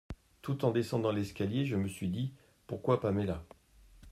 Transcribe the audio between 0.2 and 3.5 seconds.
Tout en descendant l’escalier, je me suis dit Pourquoi Paméla…